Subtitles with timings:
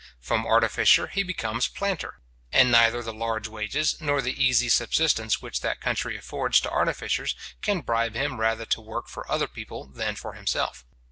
[0.19, 5.61] From artificer he becomes planter; and neither the large wages nor the easy subsistence which
[5.61, 10.15] that country affords to artificers, can bribe him rather to work for other people than
[10.15, 10.83] for himself.